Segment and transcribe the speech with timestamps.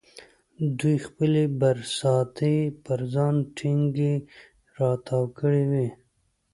[0.79, 4.13] دوی خپلې برساتۍ پر ځان ټینګې
[4.77, 5.87] را تاو کړې وې.